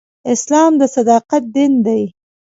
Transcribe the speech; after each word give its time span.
اسلام 0.33 0.71
د 0.79 0.81
صداقت 0.95 1.43
دین 1.55 1.73
دی. 1.85 2.03